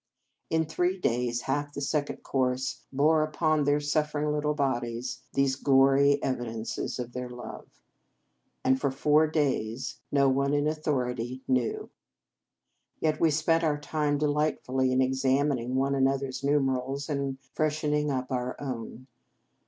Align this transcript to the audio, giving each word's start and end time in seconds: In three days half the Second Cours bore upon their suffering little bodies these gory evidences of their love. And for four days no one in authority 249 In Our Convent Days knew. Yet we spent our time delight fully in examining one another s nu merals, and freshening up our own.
In 0.49 0.65
three 0.65 0.97
days 0.97 1.41
half 1.41 1.75
the 1.75 1.79
Second 1.79 2.23
Cours 2.23 2.81
bore 2.91 3.21
upon 3.21 3.65
their 3.65 3.79
suffering 3.79 4.31
little 4.31 4.55
bodies 4.55 5.21
these 5.33 5.55
gory 5.55 6.17
evidences 6.23 6.97
of 6.97 7.11
their 7.13 7.29
love. 7.29 7.67
And 8.65 8.81
for 8.81 8.89
four 8.89 9.27
days 9.27 9.99
no 10.11 10.27
one 10.27 10.55
in 10.55 10.65
authority 10.67 11.43
249 11.45 11.45
In 11.45 11.75
Our 11.75 11.77
Convent 11.77 11.91
Days 11.91 13.03
knew. 13.03 13.09
Yet 13.11 13.19
we 13.21 13.29
spent 13.29 13.63
our 13.63 13.79
time 13.79 14.17
delight 14.17 14.63
fully 14.65 14.91
in 14.91 15.03
examining 15.03 15.75
one 15.75 15.93
another 15.93 16.29
s 16.29 16.43
nu 16.43 16.59
merals, 16.59 17.07
and 17.07 17.37
freshening 17.53 18.09
up 18.09 18.31
our 18.31 18.55
own. 18.59 19.05